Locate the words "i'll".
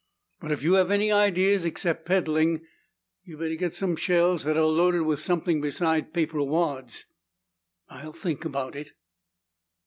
7.87-8.11